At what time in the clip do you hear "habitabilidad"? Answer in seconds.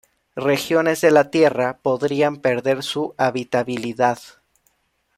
3.19-4.17